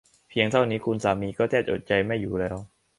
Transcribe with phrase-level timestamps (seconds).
[0.29, 2.55] เพียงเท่านี้คุณสามีก็แทบจะอดใจไม่อยู่แล้ว